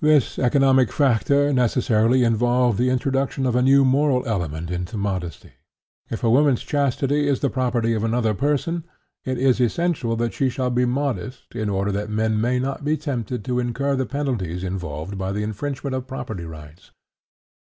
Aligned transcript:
This 0.00 0.38
economic 0.38 0.92
factor 0.92 1.52
necessarily 1.52 2.22
involved 2.22 2.78
the 2.78 2.90
introduction 2.90 3.44
of 3.44 3.56
a 3.56 3.60
new 3.62 3.84
moral 3.84 4.24
element 4.24 4.70
into 4.70 4.96
modesty. 4.96 5.54
If 6.08 6.22
a 6.22 6.30
woman's 6.30 6.62
chastity 6.62 7.26
is 7.26 7.40
the 7.40 7.50
property 7.50 7.92
of 7.92 8.04
another 8.04 8.34
person, 8.34 8.84
it 9.24 9.36
is 9.36 9.58
essential 9.60 10.14
that 10.14 10.32
she 10.32 10.48
shall 10.48 10.70
be 10.70 10.84
modest 10.84 11.56
in 11.56 11.68
order 11.68 11.90
that 11.90 12.08
men 12.08 12.40
may 12.40 12.60
not 12.60 12.84
be 12.84 12.96
tempted 12.96 13.44
to 13.46 13.58
incur 13.58 13.96
the 13.96 14.06
penalties 14.06 14.62
involved 14.62 15.18
by 15.18 15.32
the 15.32 15.42
infringement 15.42 15.96
of 15.96 16.06
property 16.06 16.44
rights. 16.44 16.92